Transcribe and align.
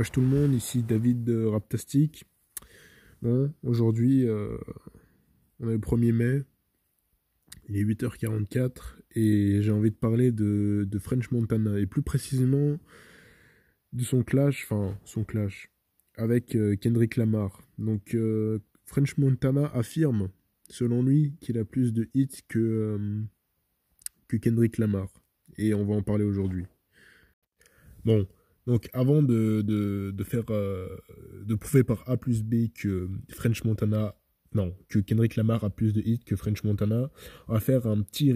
Wesh 0.00 0.12
tout 0.12 0.22
le 0.22 0.28
monde, 0.28 0.54
ici 0.54 0.82
David 0.82 1.24
de 1.24 1.44
Raptastic. 1.44 2.24
Bon, 3.20 3.52
aujourd'hui, 3.62 4.26
euh, 4.26 4.56
on 5.58 5.68
est 5.68 5.74
le 5.74 5.78
1er 5.78 6.12
mai, 6.12 6.42
il 7.68 7.76
est 7.76 7.84
8h44 7.84 8.96
et 9.14 9.60
j'ai 9.60 9.70
envie 9.70 9.90
de 9.90 9.96
parler 9.96 10.32
de, 10.32 10.88
French 10.98 11.30
Montana 11.32 11.78
et 11.78 11.84
plus 11.84 12.00
précisément 12.00 12.78
de 13.92 14.02
son 14.02 14.22
clash, 14.22 14.64
enfin 14.64 14.98
son 15.04 15.22
clash 15.22 15.70
avec 16.16 16.56
euh, 16.56 16.76
Kendrick 16.76 17.16
Lamar. 17.16 17.60
Donc 17.76 18.14
euh, 18.14 18.58
French 18.86 19.18
Montana 19.18 19.66
affirme, 19.74 20.30
selon 20.70 21.02
lui, 21.02 21.36
qu'il 21.42 21.58
a 21.58 21.66
plus 21.66 21.92
de 21.92 22.08
hits 22.14 22.40
que, 22.48 22.98
que 24.28 24.38
Kendrick 24.38 24.78
Lamar 24.78 25.08
et 25.58 25.74
on 25.74 25.84
va 25.84 25.92
en 25.92 26.02
parler 26.02 26.24
aujourd'hui. 26.24 26.64
Bon, 28.06 28.26
donc 28.70 28.88
avant 28.92 29.20
de, 29.20 29.62
de, 29.62 30.24
faire 30.24 30.44
euh, 30.50 30.86
de 31.42 31.56
prouver 31.56 31.82
par 31.82 32.08
A 32.08 32.16
plus 32.16 32.44
B 32.44 32.68
que 32.72 33.10
French 33.28 33.64
Montana 33.64 34.14
non 34.54 34.76
que 34.88 35.00
Kendrick 35.00 35.34
Lamar 35.34 35.64
a 35.64 35.70
plus 35.70 35.92
de 35.92 36.00
hits 36.00 36.20
que 36.24 36.36
French 36.36 36.62
Montana, 36.62 37.10
on 37.48 37.54
va 37.54 37.60
faire 37.60 37.88
un 37.88 38.02
petit 38.02 38.32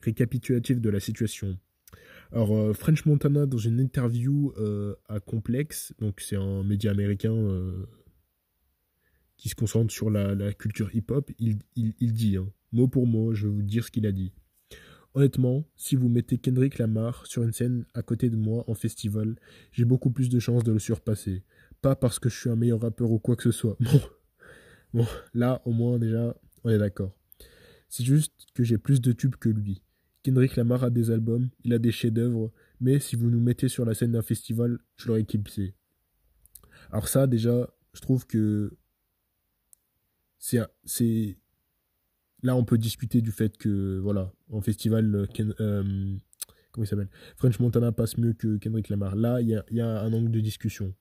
récapitulatif 0.00 0.80
de 0.80 0.88
la 0.88 1.00
situation. 1.00 1.58
Alors 2.30 2.56
euh, 2.56 2.72
French 2.74 3.06
Montana 3.06 3.44
dans 3.46 3.58
une 3.58 3.80
interview 3.80 4.52
euh, 4.56 4.94
à 5.08 5.18
Complex, 5.18 5.94
donc 5.98 6.20
c'est 6.20 6.36
un 6.36 6.62
média 6.62 6.92
américain 6.92 7.34
qui 9.36 9.48
se 9.48 9.56
concentre 9.56 9.92
sur 9.92 10.10
la, 10.10 10.52
culture 10.52 10.94
hip-hop, 10.94 11.28
il, 11.40 11.58
il, 11.74 12.12
dit 12.12 12.36
hein, 12.36 12.48
mot 12.70 12.86
pour 12.86 13.08
mot, 13.08 13.34
je 13.34 13.48
vais 13.48 13.52
vous 13.52 13.62
dire 13.62 13.84
ce 13.84 13.90
qu'il 13.90 14.06
a 14.06 14.12
dit. 14.12 14.32
Honnêtement, 15.14 15.64
si 15.76 15.94
vous 15.94 16.08
mettez 16.08 16.38
Kendrick 16.38 16.78
Lamar 16.78 17.26
sur 17.26 17.42
une 17.42 17.52
scène 17.52 17.84
à 17.94 18.02
côté 18.02 18.30
de 18.30 18.36
moi 18.36 18.64
en 18.66 18.74
festival, 18.74 19.36
j'ai 19.72 19.84
beaucoup 19.84 20.10
plus 20.10 20.30
de 20.30 20.38
chances 20.38 20.64
de 20.64 20.72
le 20.72 20.78
surpasser. 20.78 21.42
Pas 21.82 21.94
parce 21.94 22.18
que 22.18 22.30
je 22.30 22.38
suis 22.38 22.50
un 22.50 22.56
meilleur 22.56 22.80
rappeur 22.80 23.10
ou 23.10 23.18
quoi 23.18 23.36
que 23.36 23.42
ce 23.42 23.52
soit. 23.52 23.76
Bon, 24.94 25.06
là 25.32 25.62
au 25.64 25.72
moins 25.72 25.98
déjà, 25.98 26.36
on 26.64 26.68
est 26.68 26.76
d'accord. 26.76 27.16
C'est 27.88 28.04
juste 28.04 28.34
que 28.52 28.62
j'ai 28.62 28.76
plus 28.76 29.00
de 29.00 29.12
tubes 29.12 29.36
que 29.36 29.48
lui. 29.48 29.82
Kendrick 30.22 30.54
Lamar 30.56 30.84
a 30.84 30.90
des 30.90 31.10
albums, 31.10 31.48
il 31.64 31.72
a 31.72 31.78
des 31.78 31.92
chefs-d'œuvre, 31.92 32.52
mais 32.78 32.98
si 32.98 33.16
vous 33.16 33.30
nous 33.30 33.40
mettez 33.40 33.68
sur 33.68 33.86
la 33.86 33.94
scène 33.94 34.12
d'un 34.12 34.20
festival, 34.20 34.78
je 34.96 35.08
l'aurais 35.08 35.22
éclipsé. 35.22 35.74
Alors 36.90 37.08
ça, 37.08 37.26
déjà, 37.26 37.70
je 37.94 38.00
trouve 38.02 38.26
que 38.26 38.76
c'est 40.38 41.38
là, 42.42 42.56
on 42.56 42.64
peut 42.64 42.78
discuter 42.78 43.20
du 43.20 43.30
fait 43.30 43.56
que, 43.56 43.98
voilà, 43.98 44.32
en 44.50 44.60
festival, 44.60 45.14
euh, 45.14 45.26
euh, 45.60 46.16
comment 46.72 46.84
il 46.84 46.86
s'appelle? 46.86 47.08
French 47.36 47.58
Montana 47.60 47.92
passe 47.92 48.18
mieux 48.18 48.32
que 48.32 48.56
Kendrick 48.58 48.88
Lamar. 48.88 49.16
Là, 49.16 49.40
il 49.40 49.48
y 49.70 49.80
a, 49.80 50.00
un 50.00 50.12
angle 50.12 50.30
de 50.30 50.40
discussion. 50.40 50.94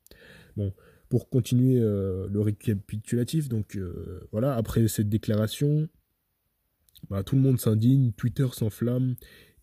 Bon, 0.56 0.73
pour 1.09 1.30
continuer 1.30 1.80
euh, 1.81 2.28
le 2.30 2.42
récapitulatif, 2.42 3.50
donc 3.50 3.78
voilà, 4.31 4.56
après 4.56 4.88
cette 4.88 5.09
déclaration, 5.09 5.89
bah, 7.09 7.23
tout 7.23 7.36
le 7.36 7.42
monde 7.42 7.59
s'indigne, 7.59 8.12
Twitter 8.14 8.47
s'enflamme, 8.52 9.16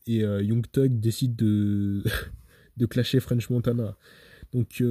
et 0.06 0.20
Young 0.20 0.64
Thug 0.70 1.00
décide 1.00 1.36
de, 1.36 2.02
de 2.76 2.86
clasher 2.86 3.20
French 3.20 3.50
Montana. 3.50 3.96
Donc, 4.52 4.82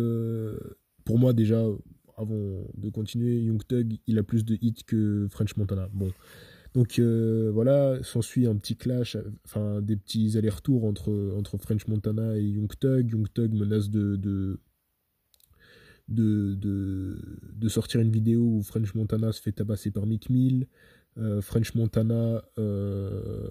pour 1.03 1.17
moi, 1.17 1.33
déjà, 1.33 1.65
avant 2.17 2.67
de 2.75 2.89
continuer, 2.89 3.39
Young 3.41 3.65
Thug, 3.65 3.97
il 4.05 4.19
a 4.19 4.23
plus 4.23 4.45
de 4.45 4.57
hits 4.61 4.83
que 4.85 5.27
French 5.29 5.55
Montana. 5.57 5.89
Bon, 5.93 6.11
donc 6.77 6.99
euh, 6.99 7.49
voilà, 7.51 7.97
s'ensuit 8.03 8.45
un 8.45 8.55
petit 8.55 8.75
clash, 8.75 9.17
enfin 9.45 9.81
des 9.81 9.95
petits 9.95 10.37
allers-retours 10.37 10.83
entre, 10.83 11.57
French 11.57 11.87
Montana 11.87 12.37
et 12.37 12.43
Young 12.43 12.71
Thug. 12.79 13.09
Young 13.09 13.27
Thug 13.33 13.51
menace 13.51 13.89
de, 13.89 14.59
sortir 17.67 17.99
une 17.99 18.11
vidéo 18.11 18.41
où 18.43 18.61
French 18.61 18.93
Montana 18.93 19.31
se 19.31 19.41
fait 19.41 19.53
tabasser 19.53 19.89
par 19.89 20.05
Mick 20.05 20.29
Mill. 20.29 20.67
Euh, 21.17 21.41
French 21.41 21.73
Montana 21.73 22.43
euh, 22.59 23.49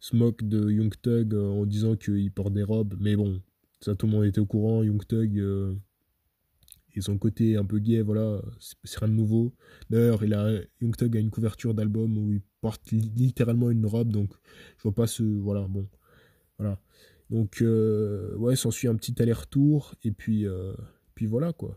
se 0.00 0.16
de 0.42 0.70
Young 0.70 0.94
Thug 1.02 1.34
en 1.34 1.66
disant 1.66 1.96
qu'il 1.96 2.32
porte 2.32 2.54
des 2.54 2.62
robes, 2.62 2.94
mais 2.98 3.14
bon, 3.14 3.42
ça 3.82 3.94
tout 3.94 4.06
le 4.06 4.12
monde 4.12 4.24
était 4.24 4.40
au 4.40 4.46
courant. 4.46 4.82
Young 4.82 5.06
Thug 5.06 5.38
et 6.96 7.00
son 7.02 7.18
côté 7.18 7.56
un 7.56 7.64
peu 7.64 7.78
gay, 7.78 8.00
voilà, 8.00 8.42
c'est 8.84 8.98
rien 8.98 9.08
de 9.08 9.14
nouveau. 9.14 9.54
D'ailleurs, 9.90 10.24
il 10.24 10.34
a, 10.34 10.50
Young 10.80 10.96
Thug 10.96 11.16
a 11.16 11.20
une 11.20 11.30
couverture 11.30 11.74
d'album 11.74 12.16
où 12.16 12.32
il 12.32 12.40
porte 12.60 12.90
littéralement 12.90 13.70
une 13.70 13.86
robe, 13.86 14.10
donc 14.10 14.30
je 14.78 14.82
vois 14.84 14.94
pas 14.94 15.06
ce, 15.06 15.22
voilà, 15.22 15.66
bon, 15.68 15.86
voilà. 16.58 16.80
Donc, 17.30 17.60
euh, 17.60 18.34
ouais, 18.36 18.56
s'ensuit 18.56 18.88
un 18.88 18.96
petit 18.96 19.20
aller-retour, 19.20 19.94
et 20.04 20.12
puis, 20.12 20.46
euh, 20.46 20.72
puis 21.14 21.26
voilà, 21.26 21.52
quoi. 21.52 21.76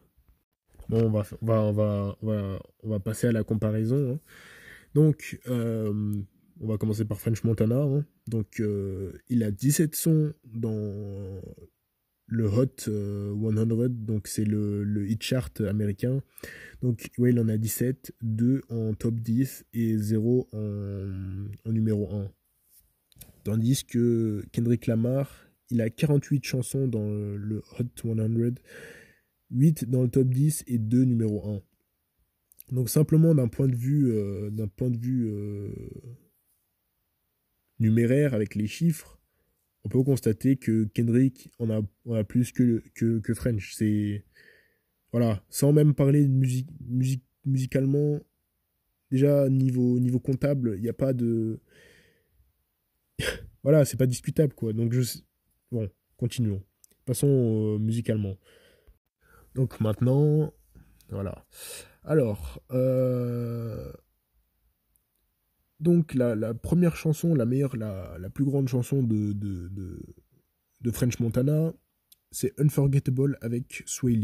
Bon, 0.87 1.05
on 1.05 1.09
va, 1.09 1.23
on 1.41 1.45
va, 1.45 1.61
on 1.61 1.71
va, 1.71 2.17
on 2.21 2.27
va, 2.27 2.59
on 2.83 2.89
va 2.89 2.99
passer 2.99 3.27
à 3.27 3.31
la 3.31 3.43
comparaison. 3.43 4.13
Hein. 4.13 4.19
Donc, 4.95 5.39
euh, 5.47 6.13
on 6.61 6.67
va 6.67 6.77
commencer 6.77 7.05
par 7.05 7.19
French 7.19 7.43
Montana. 7.43 7.81
Hein. 7.81 8.05
Donc, 8.27 8.61
il 9.29 9.43
a 9.43 9.51
17 9.51 9.95
sons 9.95 10.33
dans 10.45 11.41
le 12.29 12.47
Hot 12.47 12.73
100, 12.77 12.91
euh, 12.91 13.87
donc 13.89 14.27
c'est 14.27 14.45
le, 14.45 14.83
le 14.83 15.09
hit 15.09 15.21
chart 15.21 15.61
américain. 15.61 16.21
Donc 16.81 17.09
il 17.17 17.39
en 17.39 17.49
a 17.49 17.57
17, 17.57 18.13
2 18.21 18.61
en 18.69 18.93
top 18.93 19.15
10 19.15 19.65
et 19.73 19.97
0 19.97 20.47
en, 20.53 21.71
numéro 21.71 22.13
1. 22.13 22.31
Tandis 23.43 23.83
que 23.85 24.43
Kendrick 24.51 24.87
Lamar, 24.87 25.47
il 25.69 25.81
a 25.81 25.89
48 25.89 26.45
chansons 26.45 26.87
dans 26.87 27.09
le 27.09 27.61
Hot 27.79 27.85
100, 27.95 28.15
8 29.51 29.89
dans 29.89 30.03
le 30.03 30.09
top 30.09 30.29
10 30.29 30.63
et 30.67 30.77
2 30.77 31.03
numéro 31.03 31.49
1. 31.49 31.61
Donc 32.71 32.89
simplement 32.89 33.33
d'un 33.33 33.47
point 33.47 33.67
de 33.67 33.75
vue, 33.75 34.11
euh, 34.11 34.49
d'un 34.51 34.67
point 34.67 34.89
de 34.89 34.97
vue 34.97 35.27
euh, 35.27 35.69
numéraire 37.79 38.33
avec 38.33 38.55
les 38.55 38.67
chiffres, 38.67 39.18
on 39.83 39.89
peut 39.89 40.03
constater 40.03 40.57
que 40.57 40.85
Kendrick 40.93 41.51
en 41.59 41.69
a, 41.69 42.23
plus 42.23 42.51
que, 42.51 43.33
French. 43.33 43.73
C'est. 43.75 44.25
Voilà, 45.11 45.43
sans 45.49 45.73
même 45.73 45.95
parler 45.95 46.23
de 46.23 46.31
musique, 46.31 46.69
musique 46.85 47.23
musicalement, 47.45 48.19
déjà 49.09 49.49
niveau, 49.49 49.99
niveau 49.99 50.19
comptable, 50.19 50.75
il 50.77 50.83
n'y 50.83 50.89
a 50.89 50.93
pas 50.93 51.13
de. 51.13 51.59
voilà, 53.63 53.85
c'est 53.85 53.97
pas 53.97 54.05
discutable 54.05 54.53
quoi. 54.53 54.73
Donc 54.73 54.93
je. 54.93 55.19
Bon, 55.71 55.89
continuons. 56.17 56.61
Passons 57.05 57.75
euh, 57.75 57.77
musicalement. 57.79 58.37
Donc 59.55 59.79
maintenant, 59.79 60.53
voilà. 61.09 61.45
Alors, 62.03 62.61
euh, 62.71 63.91
donc 65.79 66.13
la, 66.13 66.53
première 66.53 66.95
chanson, 66.95 67.33
la 67.35 67.45
meilleure, 67.45 67.75
la, 67.77 68.29
plus 68.33 68.45
grande 68.45 68.67
chanson 68.67 69.01
de, 69.03 69.33
de, 69.33 70.91
French 70.91 71.19
Montana, 71.19 71.73
c'est 72.31 72.53
Unforgettable 72.59 73.37
avec 73.41 73.83
Sway 73.85 74.19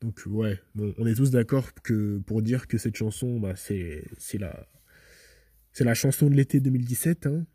Donc 0.00 0.22
ouais, 0.26 0.60
on 0.98 1.06
est 1.06 1.14
tous 1.14 1.30
d'accord 1.30 1.74
que 1.82 2.18
pour 2.18 2.42
dire 2.42 2.66
que 2.66 2.78
cette 2.78 2.96
chanson, 2.96 3.40
bah, 3.40 3.54
c'est 3.56 4.04
la 4.38 4.68
la 5.80 5.94
chanson 5.94 6.28
de 6.28 6.34
l'été 6.34 6.60
2017, 6.60 7.26
hein. 7.26 7.46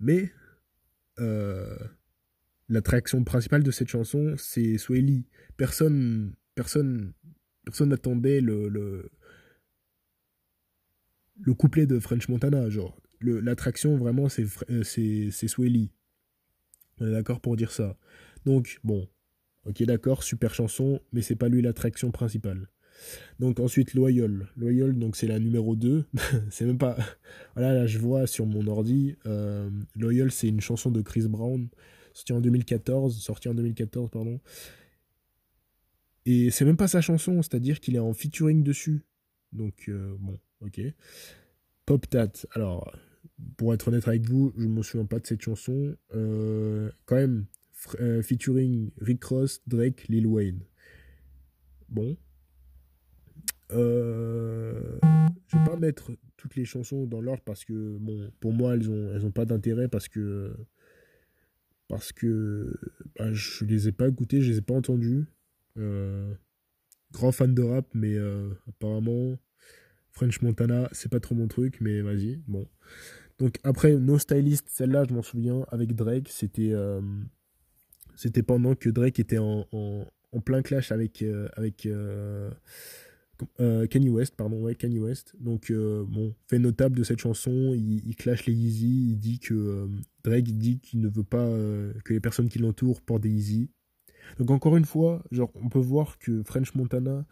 mais 0.00 0.30
euh, 1.18 1.76
l'attraction 2.68 3.24
principale 3.24 3.62
de 3.62 3.70
cette 3.70 3.88
chanson, 3.88 4.34
c'est 4.36 4.78
Sway 4.78 5.24
Personne, 5.56 6.34
personne, 6.54 7.12
personne 7.64 7.88
n'attendait 7.88 8.40
le, 8.40 8.68
le 8.68 9.10
couplet 11.54 11.86
de 11.86 11.98
French 11.98 12.28
Montana, 12.28 12.68
genre. 12.70 13.00
L'attraction, 13.20 13.96
vraiment, 13.96 14.28
c'est 14.28 14.46
euh, 14.70 14.82
c'est 14.82 15.48
Swelly. 15.48 15.90
On 17.00 17.06
est 17.06 17.12
d'accord 17.12 17.40
pour 17.40 17.56
dire 17.56 17.72
ça. 17.72 17.96
Donc, 18.44 18.78
bon. 18.84 19.08
Ok, 19.64 19.82
d'accord, 19.82 20.22
super 20.22 20.54
chanson, 20.54 21.00
mais 21.12 21.22
c'est 21.22 21.34
pas 21.34 21.48
lui 21.48 21.60
l'attraction 21.60 22.12
principale. 22.12 22.68
Donc 23.38 23.60
ensuite 23.60 23.94
Loyal. 23.94 24.48
Loyal, 24.56 24.98
donc 24.98 25.16
c'est 25.16 25.26
la 25.26 25.38
numéro 25.38 25.76
2. 25.76 26.04
c'est 26.50 26.64
même 26.64 26.78
pas. 26.78 26.96
Voilà, 27.54 27.74
là 27.74 27.86
je 27.86 27.98
vois 27.98 28.26
sur 28.26 28.46
mon 28.46 28.66
ordi. 28.66 29.16
Euh, 29.26 29.68
Loyal, 29.96 30.30
c'est 30.30 30.48
une 30.48 30.60
chanson 30.60 30.90
de 30.90 31.02
Chris 31.02 31.26
Brown, 31.28 31.68
sortie 32.12 32.32
en 32.32 32.40
2014. 32.40 33.20
Sortie 33.20 33.48
en 33.48 33.54
2014, 33.54 34.10
pardon. 34.10 34.40
Et 36.24 36.50
c'est 36.50 36.64
même 36.64 36.76
pas 36.76 36.88
sa 36.88 37.00
chanson, 37.00 37.40
c'est-à-dire 37.42 37.80
qu'il 37.80 37.94
est 37.94 38.00
en 38.00 38.12
featuring 38.12 38.62
dessus. 38.64 39.02
Donc, 39.52 39.84
euh, 39.88 40.16
bon, 40.18 40.38
ok. 40.60 40.80
Pop 41.86 42.08
Tat. 42.08 42.32
Alors, 42.52 42.92
pour 43.56 43.74
être 43.74 43.88
honnête 43.88 44.06
avec 44.08 44.28
vous, 44.28 44.52
je 44.56 44.64
ne 44.64 44.72
me 44.72 44.82
souviens 44.82 45.06
pas 45.06 45.18
de 45.18 45.26
cette 45.26 45.42
chanson. 45.42 45.96
Euh, 46.14 46.90
quand 47.04 47.16
même, 47.16 47.46
euh, 48.00 48.22
featuring 48.22 48.90
Rick 49.00 49.24
Ross, 49.24 49.62
Drake, 49.66 50.08
Lil 50.08 50.26
Wayne. 50.26 50.60
Bon. 51.88 52.16
Euh, 53.72 54.98
je 55.48 55.58
vais 55.58 55.64
pas 55.64 55.76
mettre 55.76 56.12
toutes 56.36 56.56
les 56.56 56.64
chansons 56.64 57.06
dans 57.06 57.20
l'ordre 57.20 57.42
parce 57.44 57.64
que, 57.64 57.96
bon, 57.98 58.30
pour 58.40 58.52
moi, 58.52 58.74
elles 58.74 58.90
ont, 58.90 59.12
elles 59.14 59.24
ont 59.24 59.32
pas 59.32 59.44
d'intérêt 59.44 59.88
parce 59.88 60.08
que. 60.08 60.54
Parce 61.88 62.10
que 62.12 62.76
bah, 63.16 63.32
je 63.32 63.64
les 63.64 63.86
ai 63.86 63.92
pas 63.92 64.08
écoutées, 64.08 64.42
je 64.42 64.50
les 64.50 64.58
ai 64.58 64.62
pas 64.62 64.74
entendues. 64.74 65.26
grand 67.12 67.30
fan 67.32 67.54
de 67.54 67.62
rap, 67.62 67.86
mais 67.94 68.16
apparemment, 68.66 69.38
French 70.16 70.42
Montana, 70.42 70.88
c'est 70.90 71.10
pas 71.10 71.20
trop 71.20 71.34
mon 71.34 71.46
truc, 71.46 71.78
mais 71.80 72.00
vas-y, 72.00 72.40
bon. 72.48 72.66
Donc 73.38 73.58
après, 73.62 73.94
No 73.94 74.18
Stylist, 74.18 74.68
celle-là, 74.68 75.04
je 75.08 75.14
m'en 75.14 75.22
souviens, 75.22 75.64
avec 75.68 75.94
Drake, 75.94 76.28
c'était 76.30 76.72
c'était 78.16 78.42
pendant 78.42 78.74
que 78.74 78.88
Drake 78.88 79.20
était 79.20 79.38
en, 79.38 79.68
en, 79.72 80.40
plein 80.40 80.62
clash 80.62 80.90
avec, 80.90 81.22
avec 81.54 81.86
euh, 83.60 83.86
Kanye 83.86 84.08
West, 84.08 84.34
pardon, 84.36 84.62
ouais, 84.62 84.74
Kanye 84.74 84.98
West. 84.98 85.34
Donc, 85.40 85.70
euh, 85.70 86.04
bon, 86.08 86.34
fait 86.48 86.58
notable 86.58 86.96
de 86.96 87.04
cette 87.04 87.20
chanson, 87.20 87.74
il, 87.74 88.16
clash 88.16 88.46
les 88.46 88.52
Yeezy, 88.52 89.10
il 89.10 89.18
dit 89.18 89.38
que 89.38 89.54
euh, 89.54 89.86
Drake 90.24 90.56
dit 90.56 90.80
qu'il 90.80 91.00
ne 91.00 91.08
veut 91.08 91.24
pas 91.24 91.46
que 92.04 92.12
les 92.12 92.20
personnes 92.20 92.48
qui 92.48 92.58
l'entourent 92.58 93.00
portent 93.02 93.22
des 93.22 93.30
Yeezy. 93.30 93.70
Donc, 94.38 94.50
encore 94.50 94.76
une 94.76 94.84
fois, 94.84 95.22
genre, 95.30 95.52
on 95.54 95.68
peut 95.68 95.78
voir 95.78 96.18
que 96.18 96.42
French 96.42 96.74
Montana 96.74 97.26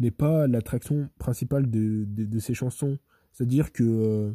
n'est 0.00 0.10
pas 0.10 0.46
l'attraction 0.46 1.10
principale 1.18 1.70
de, 1.70 2.04
de, 2.06 2.38
ces 2.38 2.54
chansons. 2.54 2.98
C'est-à-dire 3.32 3.72
que, 3.72 4.34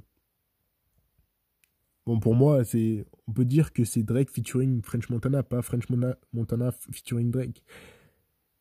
bon, 2.06 2.20
pour 2.20 2.36
moi, 2.36 2.64
c'est, 2.64 3.06
on 3.28 3.34
peut 3.34 3.46
dire 3.46 3.74
que 3.74 3.84
c'est 3.84 4.04
Drake 4.04 4.30
featuring 4.30 4.82
French 4.82 5.10
Montana, 5.10 5.44
pas 5.44 5.62
French 5.62 5.86
Montana 6.34 6.72
featuring 6.92 7.32
Drake. 7.32 7.64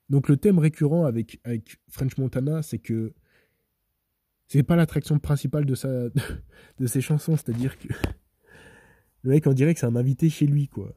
Donc 0.09 0.29
le 0.29 0.37
thème 0.37 0.59
récurrent 0.59 1.06
avec, 1.06 1.41
avec 1.45 1.79
French 1.89 2.17
Montana, 2.19 2.62
c'est 2.62 2.79
que 2.79 3.15
c'est 4.47 4.62
pas 4.62 4.77
l'attraction 4.77 5.19
principale 5.19 5.65
de, 5.65 5.75
sa, 5.75 6.09
de 6.79 6.87
ses 6.87 7.00
chansons, 7.00 7.37
c'est-à-dire 7.37 7.79
que 7.79 7.89
le 9.23 9.31
mec 9.31 9.47
on 9.47 9.53
dirait 9.53 9.75
que 9.75 9.81
c'est 9.81 9.87
un 9.87 9.97
invité 9.97 10.29
chez 10.29 10.47
lui, 10.47 10.69
quoi. 10.69 10.95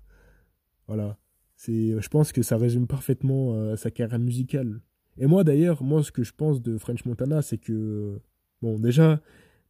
Voilà. 0.88 1.18
C'est, 1.56 2.00
je 2.00 2.10
pense 2.10 2.32
que 2.32 2.44
ça 2.44 2.58
résume 2.58 2.88
parfaitement 2.88 3.54
euh, 3.56 3.76
sa 3.76 3.90
carrière 3.90 4.20
musicale. 4.20 4.82
Et 5.18 5.26
moi 5.26 5.44
d'ailleurs, 5.44 5.84
moi 5.84 6.04
ce 6.04 6.12
que 6.12 6.24
je 6.24 6.34
pense 6.34 6.62
de 6.62 6.78
French 6.78 7.06
Montana, 7.06 7.42
c'est 7.42 7.58
que, 7.58 8.20
bon 8.62 8.80
déjà, 8.80 9.22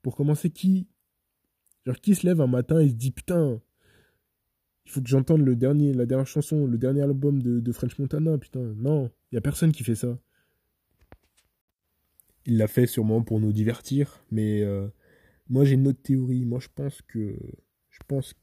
pour 0.02 0.16
commencer, 0.16 0.50
qui, 0.50 0.88
genre 1.86 2.00
qui 2.00 2.16
se 2.16 2.26
lève 2.26 2.42
un 2.42 2.48
matin 2.48 2.80
et 2.80 2.90
se 2.90 2.94
dit 2.94 3.12
putain, 3.12 3.62
il 4.86 4.92
faut 4.92 5.02
que 5.02 5.10
j'entende 5.10 5.42
le 5.42 5.56
dernier, 5.56 5.94
la 5.94 6.06
dernière 6.06 6.28
chanson, 6.28 6.66
le 6.66 6.78
dernier 6.78 7.02
album 7.02 7.42
de, 7.42 7.72
French 7.72 8.00
Montana, 8.00 8.38
putain. 8.38 8.74
Non, 8.78 9.12
il 9.32 9.36
y 9.36 9.38
a 9.38 9.42
personne 9.42 9.74
qui 9.74 9.84
fait 9.84 9.96
ça. 9.96 10.18
Il 12.46 12.58
l'a 12.58 12.68
fait 12.68 12.88
sûrement 12.88 13.22
pour 13.22 13.42
nous 13.42 13.52
divertir, 13.52 14.24
mais 14.32 14.62
euh, 14.62 14.88
moi 15.50 15.66
j'ai 15.66 15.74
une 15.74 15.88
autre 15.90 16.02
théorie. 16.02 16.46
Moi 16.46 16.60
je 16.60 16.70
pense 16.74 17.02
que 17.02 17.38
je 17.90 18.00
pense 18.08 18.34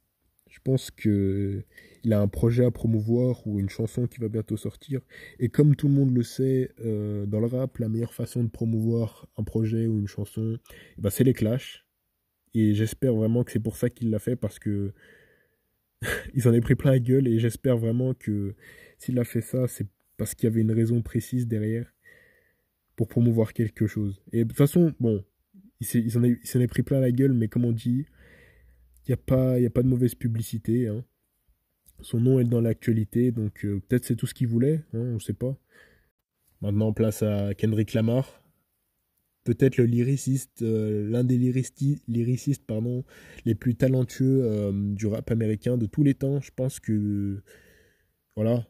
je 0.50 0.58
pense 0.62 0.90
que 0.90 1.64
il 2.04 2.12
a 2.12 2.20
un 2.20 2.28
projet 2.28 2.64
à 2.64 2.70
promouvoir 2.70 3.46
ou 3.46 3.58
une 3.58 3.70
chanson 3.70 4.06
qui 4.06 4.20
va 4.20 4.28
bientôt 4.28 4.56
sortir. 4.56 5.00
Et 5.38 5.48
comme 5.48 5.74
tout 5.74 5.88
le 5.88 5.94
monde 5.94 6.14
le 6.14 6.22
sait, 6.22 6.70
euh, 6.84 7.24
dans 7.24 7.40
le 7.40 7.46
rap, 7.46 7.78
la 7.78 7.88
meilleure 7.88 8.12
façon 8.12 8.44
de 8.44 8.50
promouvoir 8.50 9.26
un 9.38 9.42
projet 9.42 9.86
ou 9.86 9.98
une 9.98 10.06
chanson, 10.06 10.58
eh 10.98 11.00
ben, 11.00 11.10
c'est 11.10 11.24
les 11.24 11.32
clashs. 11.32 11.86
Et 12.52 12.74
j'espère 12.74 13.14
vraiment 13.14 13.42
que 13.42 13.50
c'est 13.50 13.60
pour 13.60 13.76
ça 13.76 13.88
qu'il 13.88 14.10
l'a 14.10 14.18
fait 14.18 14.36
parce 14.36 14.58
que 14.58 14.92
il 16.34 16.46
en 16.46 16.52
est 16.52 16.60
pris 16.60 16.74
plein 16.74 16.92
la 16.92 16.98
gueule 16.98 17.26
et 17.26 17.38
j'espère 17.38 17.78
vraiment 17.78 18.12
que 18.12 18.54
s'il 18.98 19.18
a 19.18 19.24
fait 19.24 19.40
ça, 19.40 19.66
c'est 19.66 19.86
parce 20.16 20.34
qu'il 20.34 20.48
y 20.48 20.52
avait 20.52 20.60
une 20.60 20.72
raison 20.72 21.02
précise 21.02 21.48
derrière 21.48 21.90
pour 22.96 23.08
promouvoir 23.08 23.54
quelque 23.54 23.86
chose. 23.86 24.22
Et 24.32 24.44
de 24.44 24.48
toute 24.48 24.58
façon, 24.58 24.94
bon, 25.00 25.24
il 25.80 26.10
s'en 26.10 26.22
est, 26.22 26.66
pris 26.66 26.82
plein 26.82 27.00
la 27.00 27.10
gueule, 27.10 27.32
mais 27.32 27.48
comme 27.48 27.64
on 27.64 27.72
dit, 27.72 28.06
il 29.06 29.10
n'y 29.10 29.14
a, 29.14 29.16
pas, 29.16 29.54
a 29.54 29.70
pas 29.70 29.82
de 29.82 29.88
mauvaise 29.88 30.14
publicité. 30.14 30.86
Hein. 30.86 31.04
Son 32.00 32.20
nom 32.20 32.38
est 32.38 32.44
dans 32.44 32.60
l'actualité, 32.60 33.32
donc 33.32 33.64
euh, 33.64 33.80
peut-être 33.88 34.04
c'est 34.04 34.16
tout 34.16 34.26
ce 34.26 34.34
qu'il 34.34 34.48
voulait, 34.48 34.82
hein, 34.92 34.98
on 34.98 35.14
ne 35.14 35.18
sait 35.18 35.32
pas. 35.32 35.56
Maintenant, 36.60 36.92
place 36.92 37.22
à 37.22 37.54
Kendrick 37.54 37.94
Lamar 37.94 38.44
peut-être 39.44 39.76
le 39.76 39.84
lyriciste, 39.84 40.62
euh, 40.62 41.08
l'un 41.08 41.22
des 41.22 41.36
lyricistes, 41.38 42.66
pardon, 42.66 43.04
les 43.44 43.54
plus 43.54 43.76
talentueux 43.76 44.42
euh, 44.42 44.72
du 44.94 45.06
rap 45.06 45.30
américain 45.30 45.76
de 45.76 45.86
tous 45.86 46.02
les 46.02 46.14
temps. 46.14 46.40
Je 46.40 46.50
pense 46.54 46.80
que 46.80 47.42
voilà. 48.36 48.66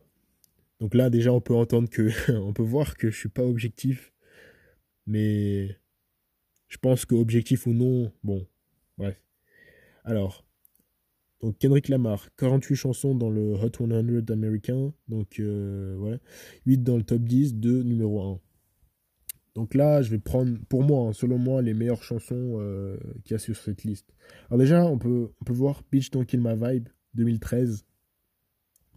Donc 0.80 0.94
là 0.94 1.08
déjà 1.08 1.32
on 1.32 1.40
peut 1.40 1.54
entendre 1.54 1.88
que 1.88 2.10
on 2.32 2.52
peut 2.52 2.62
voir 2.62 2.96
que 2.96 3.10
je 3.10 3.16
suis 3.16 3.28
pas 3.28 3.44
objectif, 3.44 4.12
mais 5.06 5.78
je 6.68 6.76
pense 6.78 7.06
que 7.06 7.14
objectif 7.14 7.66
ou 7.66 7.72
non, 7.72 8.12
bon, 8.24 8.46
bref. 8.98 9.20
Alors, 10.04 10.43
donc 11.44 11.58
Kendrick 11.58 11.88
Lamar, 11.90 12.26
48 12.38 12.74
chansons 12.74 13.14
dans 13.14 13.28
le 13.28 13.52
Hot 13.52 13.70
100 13.76 13.90
américain, 14.30 14.94
donc 15.08 15.38
euh, 15.40 15.94
ouais, 15.98 16.18
8 16.64 16.78
dans 16.78 16.96
le 16.96 17.02
top 17.02 17.20
10, 17.20 17.56
2 17.56 17.82
numéro 17.82 18.22
1. 18.22 18.40
Donc 19.54 19.74
là, 19.74 20.00
je 20.00 20.10
vais 20.10 20.18
prendre, 20.18 20.58
pour 20.70 20.82
moi, 20.84 21.06
hein, 21.06 21.12
selon 21.12 21.36
moi, 21.36 21.60
les 21.60 21.74
meilleures 21.74 22.02
chansons 22.02 22.56
euh, 22.60 22.96
qu'il 23.24 23.32
y 23.32 23.34
a 23.34 23.38
sur 23.38 23.54
cette 23.56 23.84
liste. 23.84 24.14
Alors 24.48 24.58
déjà, 24.58 24.86
on 24.86 24.96
peut, 24.96 25.32
on 25.38 25.44
peut 25.44 25.52
voir 25.52 25.82
Bitch 25.92 26.10
Don't 26.10 26.24
Kill 26.24 26.40
My 26.40 26.54
Vibe, 26.54 26.88
2013, 27.12 27.84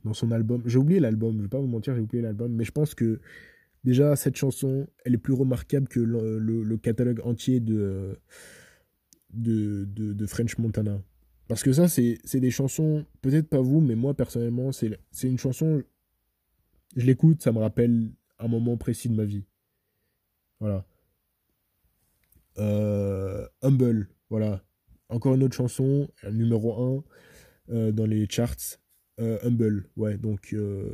dans 0.05 0.13
son 0.13 0.31
album. 0.31 0.63
J'ai 0.65 0.77
oublié 0.77 1.01
l'album, 1.01 1.35
je 1.39 1.41
vais 1.41 1.49
pas 1.49 1.59
vous 1.59 1.67
mentir, 1.67 1.95
j'ai 1.95 2.01
oublié 2.01 2.23
l'album, 2.23 2.53
mais 2.53 2.63
je 2.63 2.71
pense 2.71 2.95
que 2.95 3.19
déjà, 3.83 4.15
cette 4.15 4.38
chanson, 4.38 4.88
elle 5.03 5.15
est 5.15 5.19
plus 5.19 5.33
remarquable 5.33 5.89
que 5.89 5.99
le, 5.99 6.77
catalogue 6.77 7.19
entier 7.25 7.59
de, 7.59 8.17
de, 9.33 9.83
de, 9.83 10.25
French 10.25 10.57
Montana. 10.57 11.01
Parce 11.47 11.63
que 11.63 11.71
ça, 11.71 11.88
c'est 11.88 12.39
des 12.39 12.51
chansons, 12.51 13.05
peut-être 13.21 13.47
pas 13.47 13.61
vous, 13.61 13.79
mais 13.79 13.95
moi, 13.95 14.13
personnellement, 14.13 14.71
c'est 14.71 14.99
une 15.23 15.38
chanson, 15.38 15.81
je 16.95 17.05
l'écoute, 17.05 17.41
ça 17.41 17.51
me 17.51 17.59
rappelle 17.59 18.11
un 18.39 18.47
moment 18.47 18.75
précis 18.77 19.07
de 19.09 19.15
ma 19.15 19.23
vie. 19.23 19.45
Voilà. 20.59 20.85
Euh, 22.57 23.47
Humble, 23.61 24.09
voilà. 24.29 24.63
Encore 25.09 25.35
une 25.35 25.44
autre 25.44 25.55
chanson, 25.55 26.09
numéro 26.29 27.03
1 27.69 27.73
euh, 27.73 27.91
dans 27.91 28.05
les 28.05 28.27
charts. 28.29 28.79
Euh, 29.19 29.39
Humble, 29.44 29.89
ouais, 29.95 30.17
donc 30.17 30.51
le, 30.51 30.91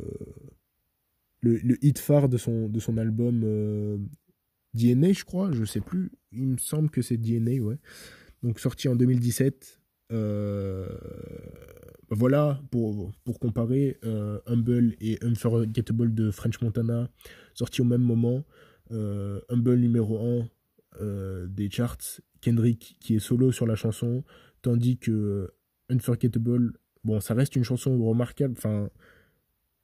le, 1.42 1.84
hit 1.84 1.98
phare 1.98 2.28
de 2.28 2.38
son, 2.38 2.68
de 2.68 2.80
son 2.80 2.96
album 2.96 4.08
DNA, 4.72 5.12
je 5.12 5.24
crois, 5.24 5.52
je 5.52 5.64
sais 5.64 5.80
plus. 5.80 6.12
Il 6.32 6.46
me 6.46 6.58
semble 6.58 6.90
que 6.90 7.02
c'est 7.02 7.16
DNA, 7.16 7.60
ouais. 7.60 7.76
Donc 8.42 8.60
sorti 8.60 8.88
en 8.88 8.96
2017. 8.96 9.80
Voilà, 12.10 12.60
pour, 12.70 13.12
pour 13.24 13.38
comparer, 13.38 13.98
Humble 14.46 14.94
et 15.00 15.18
Unforgettable 15.22 16.14
de 16.14 16.30
French 16.30 16.60
Montana, 16.60 17.08
sortis 17.54 17.80
au 17.80 17.84
même 17.84 18.02
moment. 18.02 18.44
Euh, 18.90 19.40
Humble 19.48 19.76
numéro 19.76 20.18
1 20.40 20.48
euh, 21.00 21.46
des 21.46 21.70
charts, 21.70 22.20
Kendrick 22.40 22.96
qui 23.00 23.16
est 23.16 23.20
solo 23.20 23.50
sur 23.50 23.66
la 23.66 23.76
chanson, 23.76 24.24
tandis 24.62 24.98
que 24.98 25.52
Unforgettable, 25.88 26.74
bon, 27.02 27.20
ça 27.20 27.34
reste 27.34 27.56
une 27.56 27.64
chanson 27.64 27.98
remarquable, 28.04 28.54
enfin, 28.56 28.90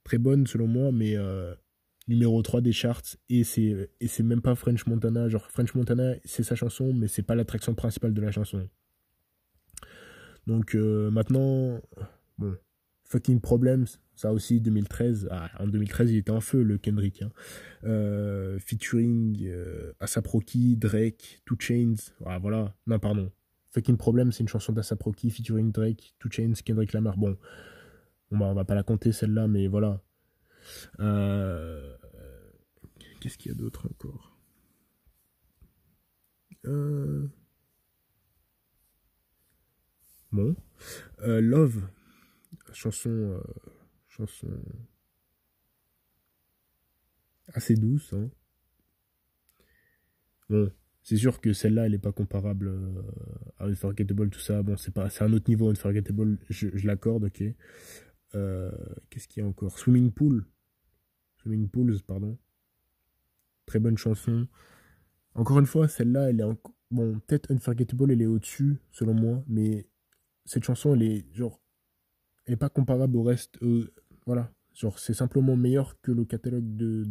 très 0.05 0.19
bonne 0.19 0.47
selon 0.47 0.67
moi, 0.67 0.93
mais 0.93 1.17
euh, 1.17 1.55
numéro 2.09 2.41
3 2.43 2.61
des 2.61 2.73
charts, 2.73 3.17
et 3.29 3.45
c'est, 3.45 3.91
et 4.01 4.09
c'est 4.09 4.23
même 4.23 4.43
pas 4.43 4.55
French 4.55 4.87
Montana, 4.87 5.29
genre 5.29 5.51
French 5.51 5.75
Montana, 5.75 6.15
c'est 6.25 6.43
sa 6.43 6.55
chanson, 6.55 6.93
mais 6.93 7.09
c'est 7.09 7.23
pas 7.23 7.35
l'attraction 7.35 7.75
principale 7.75 8.15
de 8.15 8.21
la 8.21 8.31
chanson. 8.31 8.69
Donc 10.47 10.75
maintenant, 10.75 11.81
bon, 12.39 12.57
Fucking 13.11 13.41
Problems, 13.41 13.87
ça 14.15 14.33
aussi 14.33 14.61
2013. 14.61 15.29
Ah, 15.33 15.51
en 15.59 15.67
2013, 15.67 16.13
il 16.13 16.19
était 16.19 16.31
en 16.31 16.41
feu 16.41 16.63
le 16.63 16.79
Kendrick. 16.79 17.23
Hein. 17.23 17.31
Euh, 17.83 18.59
featuring 18.61 19.37
euh, 19.47 19.93
Asap 19.99 20.29
Rocky, 20.29 20.77
Drake, 20.77 21.41
Two 21.45 21.57
Chains. 21.59 21.97
Ah, 22.25 22.39
voilà. 22.39 22.73
Non, 22.87 23.01
pardon. 23.01 23.33
Fucking 23.73 23.97
Problems, 23.97 24.31
c'est 24.31 24.43
une 24.45 24.49
chanson 24.49 24.73
d'Asap 24.73 25.03
Rocky 25.03 25.31
featuring 25.31 25.73
Drake, 25.73 26.15
Two 26.21 26.31
Chains, 26.31 26.53
Kendrick 26.65 26.93
Lamar. 26.93 27.17
Bon, 27.17 27.37
on 28.31 28.39
va, 28.39 28.55
va 28.55 28.65
pas 28.65 28.77
la 28.77 28.85
compter 28.85 29.11
celle-là, 29.11 29.49
mais 29.49 29.67
voilà. 29.67 30.01
Euh, 31.01 31.97
qu'est-ce 33.21 33.39
qu'il 33.39 33.51
y 33.51 33.55
a 33.55 33.59
d'autre 33.59 33.89
encore? 33.91 34.37
Bon. 40.33 40.55
Love, 41.23 41.83
chanson, 42.73 43.11
euh, 43.11 43.41
chanson 44.09 44.49
assez 47.55 47.75
douce. 47.75 48.13
Hein. 48.13 48.31
Bon, 50.49 50.71
c'est 51.03 51.17
sûr 51.17 51.41
que 51.41 51.53
celle-là, 51.53 51.87
elle 51.87 51.93
n'est 51.93 51.99
pas 51.99 52.13
comparable 52.13 52.69
euh, 52.69 53.03
à 53.59 53.67
Unforgettable, 53.67 54.31
tout 54.31 54.41
ça. 54.41 54.63
Bon, 54.63 54.77
c'est 54.77 54.93
pas, 54.93 55.11
c'est 55.11 55.25
un 55.25 55.33
autre 55.33 55.49
niveau, 55.49 55.71
Unforgettable, 55.71 56.39
je, 56.49 56.69
je 56.75 56.87
l'accorde, 56.87 57.25
ok. 57.25 57.43
Euh, 58.35 58.71
qu'est-ce 59.09 59.29
qu'il 59.29 59.43
y 59.43 59.47
a 59.47 59.49
encore? 59.49 59.79
Swimming 59.79 60.13
Pool. 60.13 60.47
Swimming 61.43 61.69
Pools, 61.69 62.01
pardon. 62.07 62.39
Très 63.67 63.79
bonne 63.79 63.97
chanson. 63.99 64.47
Encore 65.35 65.59
une 65.59 65.67
fois, 65.67 65.89
celle-là, 65.89 66.31
elle 66.31 66.41
est 66.41 66.45
Bon, 66.91 67.21
peut-être 67.21 67.53
Unforgettable, 67.53 68.11
elle 68.11 68.23
est 68.23 68.27
au-dessus, 68.27 68.79
selon 68.91 69.15
moi, 69.15 69.45
mais 69.47 69.87
cette 70.45 70.65
chanson, 70.65 70.95
elle 70.95 71.03
est 71.03 71.25
genre 71.35 71.61
n'est 72.51 72.57
pas 72.57 72.69
comparable 72.69 73.17
au 73.17 73.23
reste. 73.23 73.63
Euh, 73.63 73.93
voilà. 74.27 74.53
Genre, 74.75 74.99
c'est 74.99 75.15
simplement 75.15 75.57
meilleur 75.57 76.01
que 76.01 76.13
le 76.13 76.25
catalogue 76.25 76.77
de, 76.77 77.05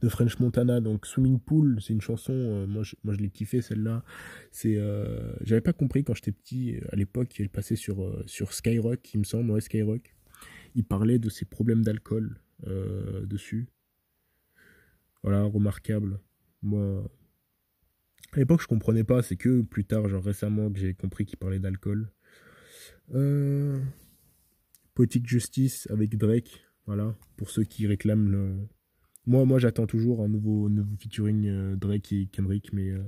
de 0.00 0.08
French 0.08 0.38
Montana. 0.38 0.80
Donc 0.80 1.06
Swimming 1.06 1.38
Pool, 1.38 1.80
c'est 1.80 1.92
une 1.92 2.00
chanson, 2.00 2.32
euh, 2.32 2.66
moi 2.66 2.82
je, 2.82 2.96
moi 3.04 3.14
je 3.14 3.20
l'ai 3.20 3.30
kiffé 3.30 3.62
celle-là. 3.62 4.04
C'est, 4.50 4.76
euh, 4.76 5.32
j'avais 5.42 5.60
pas 5.60 5.72
compris 5.72 6.04
quand 6.04 6.14
j'étais 6.14 6.32
petit, 6.32 6.78
à 6.90 6.96
l'époque, 6.96 7.34
elle 7.38 7.48
passait 7.48 7.76
sur, 7.76 8.22
sur 8.26 8.52
Skyrock, 8.52 9.14
il 9.14 9.20
me 9.20 9.24
semble, 9.24 9.50
ouais, 9.50 9.60
Skyrock. 9.60 10.14
Il 10.74 10.84
parlait 10.84 11.18
de 11.18 11.28
ses 11.28 11.44
problèmes 11.44 11.82
d'alcool 11.82 12.40
dessus. 13.24 13.68
Voilà, 15.22 15.44
remarquable. 15.44 16.18
Moi, 16.62 17.08
à 18.34 18.38
l'époque, 18.38 18.60
je 18.62 18.66
comprenais 18.66 19.04
pas, 19.04 19.22
c'est 19.22 19.36
que 19.36 19.62
plus 19.62 19.84
tard, 19.84 20.08
genre 20.08 20.24
récemment, 20.24 20.70
que 20.70 20.78
j'ai 20.78 20.94
compris 20.94 21.24
qu'il 21.24 21.38
parlait 21.38 21.58
d'alcool. 21.58 22.10
Euh... 23.14 23.80
Justice 25.24 25.88
avec 25.90 26.16
Drake, 26.16 26.64
voilà, 26.86 27.16
pour 27.36 27.50
ceux 27.50 27.64
qui 27.64 27.86
réclament 27.86 28.30
le, 28.30 28.56
moi, 29.26 29.44
moi 29.44 29.58
j'attends 29.58 29.86
toujours 29.86 30.22
un 30.22 30.28
nouveau, 30.28 30.68
nouveau 30.68 30.96
featuring 30.96 31.46
euh, 31.46 31.76
Drake 31.76 32.12
et 32.12 32.26
Kendrick, 32.26 32.72
mais 32.72 32.90
euh, 32.90 33.02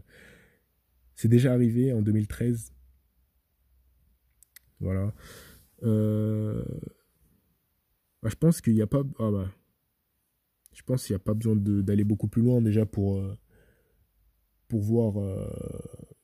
c'est 1.15 1.29
déjà 1.29 1.53
arrivé 1.53 1.93
en 1.93 2.01
2013. 2.03 2.73
Voilà. 4.81 5.13
Euh, 5.83 6.65
bah, 8.23 8.31
je 8.31 8.37
pense 8.37 8.61
qu'il 8.61 8.75
n'y 8.75 8.83
a 8.83 8.87
pas. 8.87 9.03
Ah 9.19 9.31
bah. 9.31 9.53
Je 10.73 10.83
pense 10.83 11.07
qu'il 11.07 11.15
n'y 11.15 11.21
a 11.21 11.25
pas 11.25 11.35
besoin 11.35 11.57
d'aller 11.57 12.05
beaucoup 12.05 12.29
plus 12.29 12.43
loin 12.43 12.61
déjà 12.61 12.85
pour, 12.85 13.23
pour, 14.69 14.83
voir, 14.83 15.15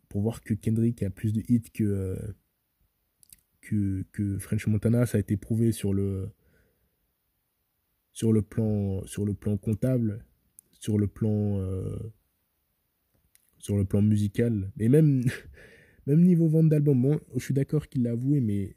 pour 0.08 0.22
voir 0.22 0.42
que 0.42 0.54
Kendrick 0.54 1.02
a 1.02 1.10
plus 1.10 1.32
de 1.32 1.42
hits 1.48 1.70
que, 1.72 2.16
que, 3.60 4.04
que 4.12 4.38
French 4.38 4.66
Montana. 4.66 5.06
Ça 5.06 5.18
a 5.18 5.20
été 5.20 5.36
prouvé 5.36 5.72
sur 5.72 5.94
le, 5.94 6.30
sur 8.12 8.32
le 8.32 8.42
plan, 8.42 9.04
sur 9.06 9.24
le 9.24 9.34
plan 9.34 9.56
comptable, 9.56 10.24
sur 10.72 10.98
le 10.98 11.06
plan, 11.06 11.58
euh, 11.58 12.12
sur 13.58 13.76
le 13.76 13.84
plan 13.84 14.02
musical, 14.02 14.70
mais 14.76 14.88
même, 14.88 15.24
même 16.06 16.22
niveau 16.22 16.48
vente 16.48 16.68
d'albums. 16.68 17.00
Bon, 17.00 17.20
je 17.34 17.44
suis 17.44 17.54
d'accord 17.54 17.88
qu'il 17.88 18.02
l'a 18.02 18.12
avoué, 18.12 18.40
mais 18.40 18.76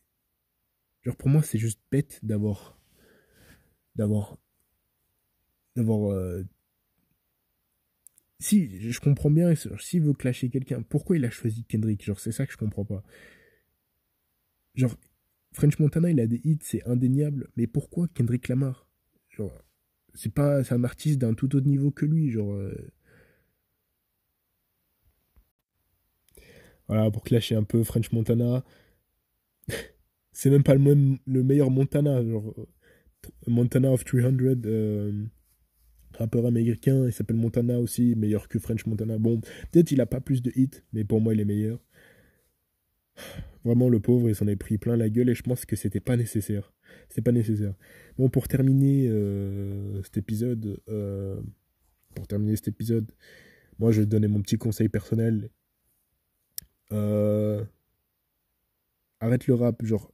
genre 1.04 1.18
pour 1.18 1.30
moi 1.30 1.44
c'est 1.44 1.60
juste 1.60 1.82
bête 1.92 2.20
d'avoir, 2.24 2.80
d'avoir. 3.96 4.38
Euh, 8.42 8.44
si 8.44 8.92
je 8.92 9.00
comprends 9.00 9.32
bien, 9.32 9.54
s'il 9.56 10.02
veut 10.02 10.14
clasher 10.14 10.50
quelqu'un, 10.50 10.82
pourquoi 10.82 11.18
il 11.18 11.26
a 11.26 11.30
choisi 11.30 11.64
Kendrick? 11.66 12.04
Genre 12.04 12.20
c'est 12.20 12.32
ça 12.32 12.46
que 12.46 12.52
je 12.52 12.58
comprends 12.58 12.86
pas. 12.86 13.04
Genre 14.76 14.96
French 15.54 15.80
Montana, 15.80 16.12
il 16.12 16.20
a 16.20 16.28
des 16.28 16.42
hits, 16.44 16.60
c'est 16.62 16.86
indéniable, 16.88 17.48
mais 17.56 17.66
pourquoi 17.68 18.08
Kendrick 18.10 18.50
Lamar? 18.50 18.88
Genre, 19.30 19.54
c'est 20.14 20.34
pas, 20.34 20.64
c'est 20.64 20.74
un 20.76 20.84
artiste 20.84 21.20
d'un 21.20 21.34
tout 21.34 21.56
autre 21.56 21.68
niveau 21.68 21.92
que 21.92 22.06
lui, 22.06 22.30
genre. 22.30 22.54
Euh. 22.54 22.92
Voilà, 26.88 27.10
pour 27.10 27.24
clasher 27.24 27.56
un 27.56 27.64
peu 27.64 27.84
French 27.84 28.12
Montana. 28.12 28.64
c'est 30.32 30.50
même 30.50 30.64
pas 30.64 30.74
le, 30.76 30.80
même, 30.82 31.18
le 31.26 31.44
meilleur 31.44 31.72
Montana, 31.72 32.24
genre. 32.24 32.54
Montana 33.48 33.92
of 33.92 34.04
300, 34.06 34.38
euh, 34.66 35.26
rappeur 36.16 36.46
américain, 36.46 37.06
il 37.06 37.14
s'appelle 37.14 37.38
Montana 37.38 37.80
aussi, 37.80 38.16
meilleur 38.16 38.48
que 38.48 38.60
French 38.60 38.86
Montana. 38.86 39.18
Bon, 39.18 39.40
peut-être 39.72 39.92
il 39.92 40.02
a 40.02 40.06
pas 40.06 40.22
plus 40.22 40.42
de 40.42 40.52
hits, 40.56 40.82
mais 40.94 41.04
pour 41.04 41.22
moi 41.22 41.34
il 41.34 41.40
est 41.40 41.46
meilleur. 41.46 41.80
Vraiment, 43.64 43.90
le 43.90 44.00
pauvre, 44.00 44.30
il 44.30 44.36
s'en 44.36 44.48
est 44.48 44.56
pris 44.56 44.78
plein 44.78 44.96
la 44.96 45.10
gueule 45.10 45.30
et 45.30 45.36
je 45.36 45.42
pense 45.42 45.66
que 45.66 45.76
c'était 45.76 46.00
pas 46.00 46.18
nécessaire. 46.18 46.72
C'est 47.10 47.22
pas 47.22 47.32
nécessaire. 47.32 47.74
Bon, 48.18 48.30
pour 48.30 48.48
terminer 48.48 49.08
euh, 49.10 50.02
cet 50.04 50.18
épisode, 50.18 50.80
euh, 50.88 51.42
pour 52.14 52.28
terminer 52.28 52.56
cet 52.56 52.68
épisode, 52.68 53.12
moi 53.80 53.92
je 53.92 54.02
vais 54.02 54.06
donner 54.06 54.28
mon 54.28 54.42
petit 54.42 54.58
conseil 54.58 54.88
personnel. 54.90 55.50
Euh, 56.92 57.64
arrête 59.20 59.48
le 59.48 59.56
rap, 59.56 59.84
genre 59.84 60.14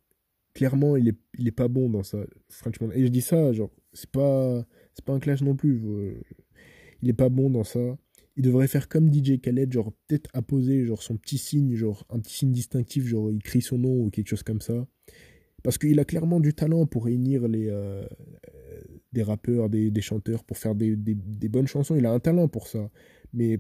clairement 0.54 0.96
il 0.96 1.10
est, 1.10 1.18
il 1.38 1.48
est 1.48 1.52
pas 1.52 1.68
bon 1.68 1.90
dans 1.90 2.04
ça, 2.04 2.20
franchement. 2.50 2.90
Et 2.94 3.04
je 3.04 3.10
dis 3.10 3.22
ça, 3.22 3.52
genre 3.52 3.72
c'est 3.94 4.10
pas 4.10 4.66
c'est 4.94 5.06
pas 5.06 5.14
un 5.14 5.20
clash 5.20 5.42
non 5.42 5.56
plus. 5.56 5.82
Il 7.02 7.10
est 7.10 7.14
pas 7.14 7.30
bon 7.30 7.50
dans 7.50 7.64
ça. 7.64 7.98
Il 8.38 8.44
devrait 8.44 8.68
faire 8.68 8.88
comme 8.88 9.14
DJ 9.14 9.42
Khaled, 9.42 9.72
genre 9.72 9.92
peut-être 10.08 10.30
apposer 10.34 10.86
genre 10.86 11.04
son 11.04 11.18
petit 11.18 11.38
signe, 11.38 11.76
genre 11.76 12.06
un 12.10 12.20
petit 12.20 12.36
signe 12.36 12.52
distinctif, 12.52 13.06
genre 13.06 13.32
il 13.32 13.42
crie 13.44 13.62
son 13.62 13.78
nom 13.78 14.06
ou 14.06 14.10
quelque 14.10 14.30
chose 14.30 14.44
comme 14.44 14.62
ça. 14.62 14.88
Parce 15.64 15.78
qu'il 15.78 16.00
a 16.00 16.06
clairement 16.06 16.40
du 16.40 16.54
talent 16.54 16.86
pour 16.88 17.06
réunir 17.06 17.48
les, 17.48 17.68
euh, 17.70 18.04
des 19.14 19.22
rappeurs, 19.22 19.70
des, 19.70 19.92
des, 19.92 20.02
chanteurs, 20.02 20.44
pour 20.44 20.58
faire 20.58 20.74
des, 20.76 20.96
des, 20.96 21.14
des, 21.14 21.50
bonnes 21.50 21.68
chansons. 21.68 21.96
Il 21.96 22.06
a 22.06 22.12
un 22.12 22.20
talent 22.20 22.48
pour 22.48 22.68
ça. 22.68 22.90
Mais 23.34 23.60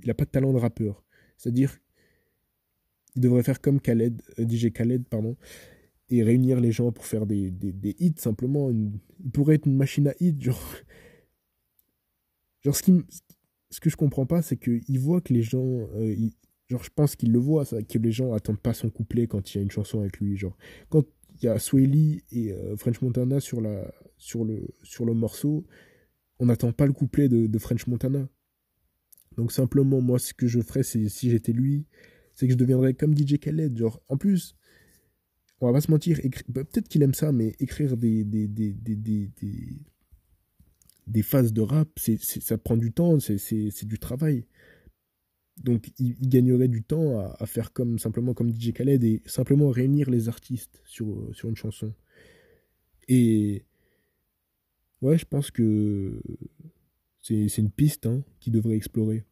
il 0.00 0.06
n'a 0.06 0.14
pas 0.14 0.24
de 0.24 0.30
talent 0.30 0.52
de 0.52 0.58
rappeur. 0.58 1.04
C'est-à-dire, 1.38 1.78
il 3.16 3.22
devrait 3.22 3.42
faire 3.42 3.60
comme 3.60 3.80
Khaled, 3.80 4.20
euh, 4.38 4.48
DJ 4.48 4.72
Khaled, 4.72 5.08
pardon, 5.08 5.36
et 6.10 6.22
réunir 6.22 6.60
les 6.60 6.72
gens 6.72 6.92
pour 6.92 7.04
faire 7.04 7.26
des, 7.26 7.50
des, 7.50 7.96
hits 7.98 8.14
simplement. 8.16 8.70
il 8.70 9.30
pourrait 9.32 9.56
être 9.56 9.66
une 9.66 9.76
machine 9.76 10.08
à 10.08 10.14
hits, 10.20 10.40
genre. 10.40 10.62
Genre, 12.62 12.74
ce, 12.74 12.82
qui, 12.82 12.92
ce 13.70 13.80
que 13.80 13.90
je 13.90 13.96
comprends 13.96 14.26
pas, 14.26 14.42
c'est 14.42 14.56
qu'il 14.56 14.98
voit 14.98 15.20
que 15.20 15.32
les 15.32 15.42
gens. 15.42 15.88
Euh, 15.94 16.16
genre, 16.68 16.82
je 16.82 16.90
pense 16.94 17.14
qu'il 17.14 17.32
le 17.32 17.38
voit, 17.38 17.64
ça, 17.64 17.82
que 17.82 17.98
les 17.98 18.10
gens 18.10 18.32
attendent 18.32 18.60
pas 18.60 18.74
son 18.74 18.90
couplet 18.90 19.26
quand 19.26 19.54
il 19.54 19.58
y 19.58 19.60
a 19.60 19.62
une 19.62 19.70
chanson 19.70 20.00
avec 20.00 20.18
lui. 20.18 20.36
Genre, 20.36 20.56
quand 20.88 21.04
il 21.40 21.46
y 21.46 21.48
a 21.48 21.58
Swelly 21.58 22.24
et 22.32 22.52
euh, 22.52 22.76
French 22.76 23.00
Montana 23.00 23.40
sur, 23.40 23.60
la, 23.60 23.92
sur, 24.16 24.44
le, 24.44 24.66
sur 24.82 25.04
le 25.04 25.14
morceau. 25.14 25.66
On 26.40 26.46
n'attend 26.46 26.72
pas 26.72 26.86
le 26.86 26.92
couplet 26.92 27.28
de, 27.28 27.58
French 27.58 27.86
Montana. 27.86 28.28
Donc 29.36 29.52
simplement, 29.52 30.00
moi, 30.00 30.18
ce 30.18 30.34
que 30.34 30.46
je 30.46 30.60
ferais, 30.60 30.82
c'est 30.82 31.08
si 31.08 31.30
j'étais 31.30 31.52
lui, 31.52 31.86
c'est 32.34 32.46
que 32.46 32.52
je 32.52 32.58
deviendrais 32.58 32.94
comme 32.94 33.16
DJ 33.16 33.38
Khaled. 33.38 33.76
Genre, 33.76 34.00
en 34.08 34.16
plus, 34.16 34.56
on 35.60 35.66
va 35.66 35.72
pas 35.72 35.80
se 35.80 35.90
mentir, 35.90 36.20
bah, 36.48 36.64
peut-être 36.64 36.88
qu'il 36.88 37.02
aime 37.02 37.14
ça, 37.14 37.32
mais 37.32 37.54
écrire 37.58 37.96
des, 37.96 38.24
des, 38.24 38.46
des, 38.46 38.72
des, 38.72 39.30
des 41.08 41.22
phases 41.22 41.52
de 41.52 41.60
rap, 41.60 41.88
c'est, 41.96 42.20
ça 42.20 42.58
prend 42.58 42.76
du 42.76 42.92
temps, 42.92 43.18
c'est, 43.18 43.84
du 43.84 43.98
travail. 43.98 44.46
Donc 45.64 45.90
il, 45.98 46.16
gagnerait 46.20 46.68
du 46.68 46.84
temps 46.84 47.18
à, 47.18 47.46
faire 47.46 47.72
comme 47.72 47.98
simplement 47.98 48.34
comme 48.34 48.50
DJ 48.50 48.72
Khaled 48.72 49.02
et 49.02 49.22
simplement 49.26 49.70
réunir 49.70 50.08
les 50.10 50.28
artistes 50.28 50.80
sur, 50.84 51.28
sur 51.34 51.48
une 51.48 51.56
chanson. 51.56 51.92
Et 53.08 53.64
ouais, 55.02 55.18
je 55.18 55.24
pense 55.24 55.50
que 55.50 56.22
c'est 57.20 57.58
une 57.58 57.70
piste 57.70 58.06
hein, 58.06 58.22
qui 58.38 58.50
devrait 58.50 58.76
explorer. 58.76 59.24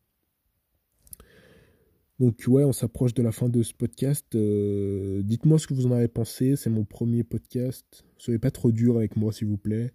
Donc 2.19 2.43
ouais, 2.47 2.65
on 2.65 2.73
s'approche 2.73 3.13
de 3.13 3.23
la 3.23 3.31
fin 3.31 3.49
de 3.49 3.63
ce 3.63 3.75
podcast. 3.75 4.35
Euh, 4.35 5.23
dites-moi 5.23 5.59
ce 5.59 5.67
que 5.67 5.75
vous 5.75 5.87
en 5.87 5.93
avez 5.93 6.09
pensé. 6.09 6.57
C'est 6.57 6.71
mon 6.71 6.85
premier 6.85 7.25
podcast. 7.25 8.05
Soyez 8.17 8.39
pas 8.39 8.51
trop 8.51 8.73
dur 8.73 8.97
avec 8.97 9.17
moi, 9.17 9.33
s'il 9.33 9.49
vous 9.49 9.59
plaît. 9.59 9.93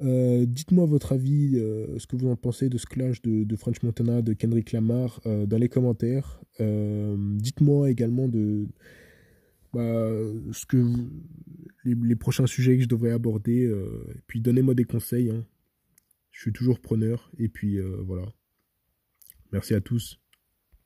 Euh, 0.00 0.46
dites-moi 0.46 0.86
votre 0.86 1.12
avis, 1.12 1.58
euh, 1.58 1.98
ce 1.98 2.06
que 2.06 2.16
vous 2.16 2.28
en 2.28 2.36
pensez 2.36 2.70
de 2.70 2.78
ce 2.78 2.86
clash 2.86 3.20
de, 3.20 3.56
French 3.56 3.82
Montana, 3.82 4.22
de 4.22 4.32
Kendrick 4.32 4.72
Lamar, 4.72 5.20
dans 5.24 5.58
les 5.58 5.68
commentaires. 5.68 6.40
dites-moi 6.58 7.90
également 7.90 8.26
de 8.28 8.66
bah, 9.74 10.10
ce 10.52 10.64
que 10.64 10.82
les, 11.84 12.16
prochains 12.16 12.46
sujets 12.46 12.76
que 12.76 12.84
je 12.84 12.88
devrais 12.88 13.12
aborder. 13.12 13.64
et 13.64 14.20
puis 14.26 14.40
donnez-moi 14.40 14.74
des 14.74 14.84
conseils. 14.84 15.28
Hein. 15.28 15.44
Je 16.30 16.40
suis 16.40 16.52
toujours 16.52 16.80
preneur. 16.80 17.30
Et 17.38 17.48
puis 17.50 17.78
voilà. 18.06 18.24
Merci 19.52 19.74
à 19.74 19.82
tous. 19.82 20.18